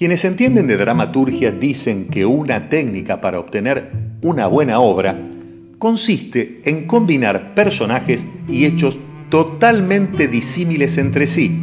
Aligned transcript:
Quienes 0.00 0.24
entienden 0.24 0.66
de 0.66 0.78
dramaturgia 0.78 1.52
dicen 1.52 2.06
que 2.06 2.24
una 2.24 2.70
técnica 2.70 3.20
para 3.20 3.38
obtener 3.38 3.90
una 4.22 4.46
buena 4.46 4.80
obra 4.80 5.14
consiste 5.78 6.62
en 6.64 6.86
combinar 6.86 7.54
personajes 7.54 8.24
y 8.48 8.64
hechos 8.64 8.98
totalmente 9.28 10.26
disímiles 10.26 10.96
entre 10.96 11.26
sí 11.26 11.54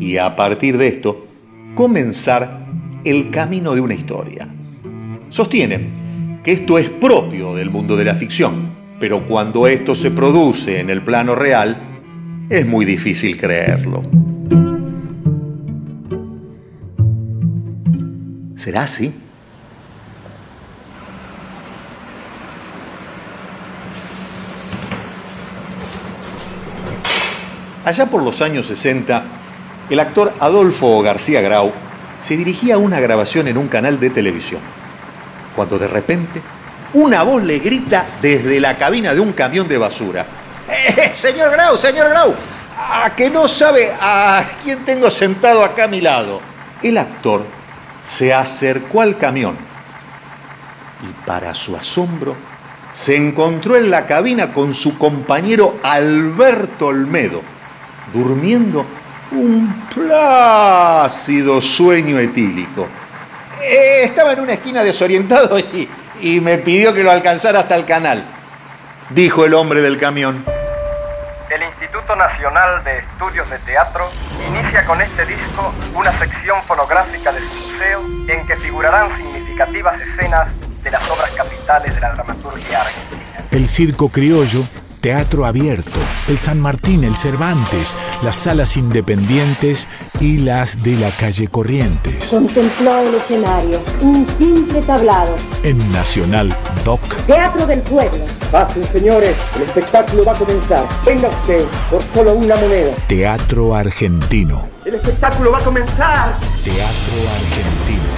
y 0.00 0.16
a 0.16 0.34
partir 0.34 0.76
de 0.76 0.88
esto 0.88 1.28
comenzar 1.76 2.66
el 3.04 3.30
camino 3.30 3.76
de 3.76 3.80
una 3.80 3.94
historia. 3.94 4.48
Sostienen 5.28 6.40
que 6.42 6.50
esto 6.50 6.78
es 6.78 6.88
propio 6.88 7.54
del 7.54 7.70
mundo 7.70 7.96
de 7.96 8.06
la 8.06 8.16
ficción, 8.16 8.70
pero 8.98 9.24
cuando 9.24 9.68
esto 9.68 9.94
se 9.94 10.10
produce 10.10 10.80
en 10.80 10.90
el 10.90 11.02
plano 11.02 11.36
real, 11.36 11.80
es 12.50 12.66
muy 12.66 12.84
difícil 12.84 13.38
creerlo. 13.38 14.17
¿Será 18.68 18.82
así? 18.82 19.14
Allá 27.86 28.04
por 28.04 28.22
los 28.22 28.42
años 28.42 28.66
60, 28.66 29.22
el 29.88 29.98
actor 29.98 30.34
Adolfo 30.38 31.00
García 31.00 31.40
Grau 31.40 31.72
se 32.20 32.36
dirigía 32.36 32.74
a 32.74 32.76
una 32.76 33.00
grabación 33.00 33.48
en 33.48 33.56
un 33.56 33.68
canal 33.68 33.98
de 33.98 34.10
televisión, 34.10 34.60
cuando 35.56 35.78
de 35.78 35.88
repente 35.88 36.42
una 36.92 37.22
voz 37.22 37.42
le 37.44 37.60
grita 37.60 38.04
desde 38.20 38.60
la 38.60 38.76
cabina 38.76 39.14
de 39.14 39.20
un 39.20 39.32
camión 39.32 39.66
de 39.66 39.78
basura. 39.78 40.26
¡Eh, 40.68 41.12
señor 41.14 41.52
Grau, 41.52 41.78
señor 41.78 42.10
Grau! 42.10 42.34
¿A 42.76 43.16
que 43.16 43.30
no 43.30 43.48
sabe 43.48 43.90
a 43.98 44.44
quién 44.62 44.84
tengo 44.84 45.08
sentado 45.08 45.64
acá 45.64 45.84
a 45.84 45.88
mi 45.88 46.02
lado? 46.02 46.42
El 46.82 46.98
actor 46.98 47.56
se 48.08 48.32
acercó 48.32 49.02
al 49.02 49.18
camión 49.18 49.56
y 51.02 51.26
para 51.26 51.54
su 51.54 51.76
asombro 51.76 52.34
se 52.90 53.16
encontró 53.16 53.76
en 53.76 53.90
la 53.90 54.06
cabina 54.06 54.52
con 54.52 54.72
su 54.72 54.96
compañero 54.98 55.76
Alberto 55.82 56.86
Olmedo, 56.86 57.42
durmiendo 58.12 58.86
un 59.30 59.84
plácido 59.94 61.60
sueño 61.60 62.18
etílico. 62.18 62.88
Eh, 63.62 64.04
estaba 64.04 64.32
en 64.32 64.40
una 64.40 64.54
esquina 64.54 64.82
desorientado 64.82 65.58
y, 65.58 65.86
y 66.22 66.40
me 66.40 66.56
pidió 66.58 66.94
que 66.94 67.04
lo 67.04 67.10
alcanzara 67.10 67.60
hasta 67.60 67.76
el 67.76 67.84
canal, 67.84 68.24
dijo 69.10 69.44
el 69.44 69.52
hombre 69.52 69.82
del 69.82 69.98
camión. 69.98 70.44
El 71.50 71.62
Instituto 71.62 71.97
Nacional 72.16 72.82
de 72.84 72.98
Estudios 72.98 73.48
de 73.50 73.58
Teatro 73.58 74.08
inicia 74.46 74.84
con 74.86 75.00
este 75.00 75.26
disco 75.26 75.72
una 75.94 76.10
sección 76.12 76.62
fonográfica 76.62 77.32
del 77.32 77.44
museo 77.44 78.00
en 78.28 78.46
que 78.46 78.56
figurarán 78.56 79.14
significativas 79.16 80.00
escenas 80.00 80.48
de 80.82 80.90
las 80.90 81.10
obras 81.10 81.30
capitales 81.30 81.94
de 81.94 82.00
la 82.00 82.12
dramaturgia 82.12 82.80
argentina. 82.80 83.44
El 83.50 83.68
circo 83.68 84.08
criollo 84.08 84.64
Teatro 85.00 85.46
Abierto, 85.46 85.98
el 86.28 86.38
San 86.38 86.60
Martín, 86.60 87.04
el 87.04 87.16
Cervantes, 87.16 87.96
las 88.22 88.36
salas 88.36 88.76
independientes 88.76 89.88
y 90.20 90.38
las 90.38 90.82
de 90.82 90.96
la 90.96 91.10
calle 91.10 91.46
Corrientes. 91.46 92.28
Contempló 92.28 93.00
el 93.00 93.14
escenario, 93.14 93.80
un 94.00 94.26
simple 94.38 94.82
tablado. 94.82 95.36
En 95.62 95.92
Nacional 95.92 96.54
Doc. 96.84 97.00
Teatro 97.26 97.66
del 97.66 97.80
Pueblo. 97.82 98.24
Pasen, 98.50 98.82
señores, 98.86 99.36
el 99.56 99.62
espectáculo 99.62 100.24
va 100.24 100.32
a 100.32 100.36
comenzar. 100.36 100.84
Venga 101.04 101.28
usted 101.28 101.64
por 101.90 102.02
solo 102.14 102.32
una 102.32 102.56
moneda. 102.56 102.92
Teatro 103.06 103.74
Argentino. 103.74 104.66
El 104.86 104.94
espectáculo 104.94 105.52
va 105.52 105.58
a 105.58 105.64
comenzar. 105.64 106.32
Teatro 106.64 107.28
Argentino. 107.36 108.17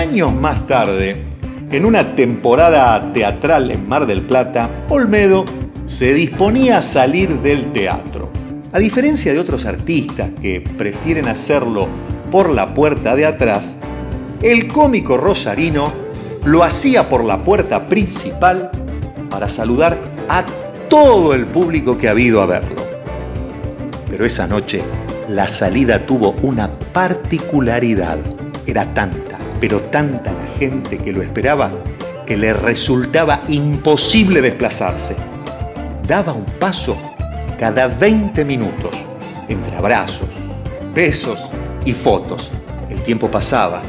Años 0.00 0.34
más 0.34 0.66
tarde, 0.66 1.14
en 1.70 1.84
una 1.84 2.16
temporada 2.16 3.12
teatral 3.12 3.70
en 3.70 3.86
Mar 3.86 4.06
del 4.06 4.22
Plata, 4.22 4.70
Olmedo 4.88 5.44
se 5.86 6.14
disponía 6.14 6.78
a 6.78 6.80
salir 6.80 7.28
del 7.40 7.70
teatro. 7.74 8.30
A 8.72 8.78
diferencia 8.78 9.34
de 9.34 9.38
otros 9.38 9.66
artistas 9.66 10.30
que 10.40 10.62
prefieren 10.62 11.28
hacerlo 11.28 11.86
por 12.30 12.48
la 12.48 12.72
puerta 12.72 13.14
de 13.14 13.26
atrás, 13.26 13.76
el 14.40 14.68
cómico 14.68 15.18
rosarino 15.18 15.92
lo 16.46 16.64
hacía 16.64 17.10
por 17.10 17.22
la 17.22 17.44
puerta 17.44 17.84
principal 17.84 18.70
para 19.28 19.50
saludar 19.50 19.98
a 20.30 20.44
todo 20.88 21.34
el 21.34 21.44
público 21.44 21.98
que 21.98 22.08
ha 22.08 22.18
ido 22.18 22.40
a 22.40 22.46
verlo. 22.46 22.82
Pero 24.08 24.24
esa 24.24 24.46
noche 24.46 24.80
la 25.28 25.46
salida 25.46 26.06
tuvo 26.06 26.36
una 26.40 26.70
particularidad. 26.94 28.16
Era 28.66 28.86
tanta, 28.94 29.29
pero 29.60 29.80
tanta 29.82 30.32
la 30.32 30.58
gente 30.58 30.98
que 30.98 31.12
lo 31.12 31.22
esperaba 31.22 31.70
que 32.26 32.36
le 32.36 32.52
resultaba 32.52 33.42
imposible 33.48 34.40
desplazarse. 34.40 35.16
Daba 36.06 36.32
un 36.32 36.44
paso 36.44 36.96
cada 37.58 37.88
20 37.88 38.44
minutos, 38.44 38.94
entre 39.48 39.76
abrazos, 39.76 40.28
besos 40.94 41.40
y 41.84 41.92
fotos. 41.92 42.50
El 42.88 43.02
tiempo 43.02 43.28
pasaba 43.28 43.82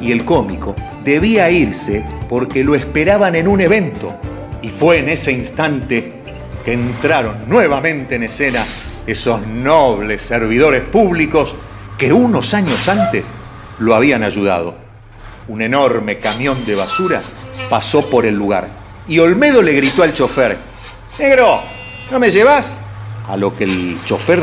y 0.00 0.12
el 0.12 0.24
cómico 0.26 0.74
debía 1.04 1.50
irse 1.50 2.04
porque 2.28 2.62
lo 2.62 2.74
esperaban 2.74 3.34
en 3.34 3.48
un 3.48 3.60
evento. 3.60 4.14
Y 4.62 4.70
fue 4.70 4.98
en 4.98 5.08
ese 5.08 5.32
instante 5.32 6.20
que 6.64 6.74
entraron 6.74 7.48
nuevamente 7.48 8.16
en 8.16 8.24
escena 8.24 8.62
esos 9.06 9.46
nobles 9.46 10.20
servidores 10.20 10.82
públicos 10.82 11.54
que 11.96 12.12
unos 12.12 12.52
años 12.52 12.88
antes 12.88 13.24
lo 13.78 13.94
habían 13.94 14.22
ayudado. 14.22 14.89
Un 15.50 15.62
enorme 15.62 16.18
camión 16.18 16.64
de 16.64 16.76
basura 16.76 17.22
pasó 17.68 18.08
por 18.08 18.24
el 18.24 18.36
lugar 18.36 18.68
y 19.08 19.18
Olmedo 19.18 19.62
le 19.62 19.72
gritó 19.72 20.04
al 20.04 20.14
chofer, 20.14 20.56
Negro, 21.18 21.60
¿no 22.08 22.20
me 22.20 22.30
llevas? 22.30 22.78
A 23.28 23.36
lo 23.36 23.56
que 23.56 23.64
el 23.64 23.98
chofer, 24.04 24.40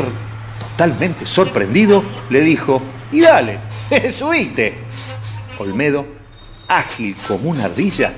totalmente 0.60 1.24
sorprendido, 1.24 2.04
le 2.28 2.42
dijo, 2.42 2.82
y 3.10 3.22
dale, 3.22 3.58
subite. 4.14 4.74
Olmedo, 5.56 6.04
ágil 6.68 7.16
como 7.26 7.48
una 7.48 7.64
ardilla, 7.64 8.12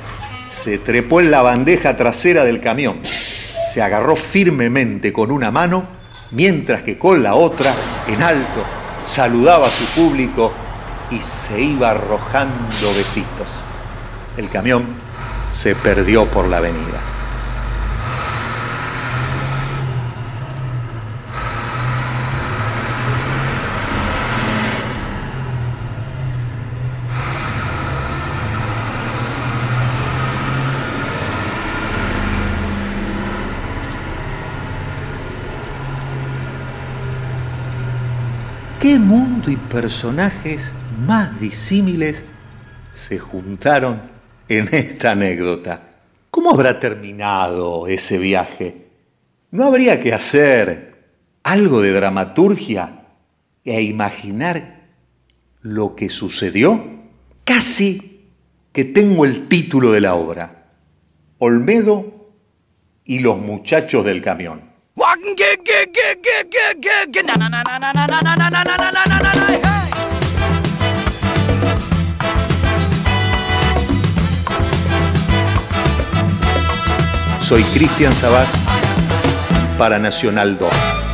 se 0.49 0.79
trepó 0.79 1.21
en 1.21 1.31
la 1.31 1.43
bandeja 1.43 1.97
trasera 1.97 2.43
del 2.43 2.61
camión, 2.61 2.99
se 3.05 3.81
agarró 3.81 4.17
firmemente 4.17 5.13
con 5.13 5.31
una 5.31 5.53
mano, 5.53 5.85
mientras 6.33 6.83
que 6.83 6.99
con 6.99 7.23
la 7.23 7.37
otra, 7.37 7.73
en 8.09 8.21
alto, 8.21 8.65
saludaba 9.05 9.69
a 9.69 9.71
su 9.71 9.85
público 9.85 10.53
y 11.11 11.21
se 11.21 11.61
iba 11.61 11.91
arrojando 11.91 12.95
besitos. 12.97 13.49
El 14.37 14.49
camión 14.49 14.85
se 15.53 15.75
perdió 15.75 16.27
por 16.27 16.47
la 16.47 16.59
avenida. 16.59 17.01
¿Qué 38.81 38.99
mundo 38.99 39.51
y 39.51 39.57
personajes 39.57 40.73
más 41.07 41.41
disímiles 41.41 42.25
se 42.95 43.19
juntaron 43.19 44.03
en 44.49 44.69
esta 44.73 45.13
anécdota? 45.13 45.83
¿Cómo 46.31 46.51
habrá 46.51 46.79
terminado 46.79 47.87
ese 47.87 48.19
viaje? 48.19 48.87
¿No 49.51 49.65
habría 49.65 50.01
que 50.01 50.13
hacer 50.13 51.09
algo 51.43 51.83
de 51.83 51.93
dramaturgia 51.93 53.07
e 53.65 53.83
imaginar 53.83 54.89
lo 55.63 55.97
que 55.97 56.09
sucedió? 56.09 56.85
Casi 57.45 58.29
que 58.73 58.85
tengo 58.85 59.25
el 59.25 59.49
título 59.49 59.91
de 59.93 60.01
la 60.01 60.15
obra. 60.15 60.67
Olmedo 61.39 62.31
y 63.05 63.19
los 63.19 63.39
muchachos 63.39 64.05
del 64.05 64.23
camión. 64.23 64.71
Soy 77.51 77.65
Cristian 77.65 78.13
Sabás 78.13 78.49
para 79.77 79.99
Nacional 79.99 80.57
2. 80.57 81.10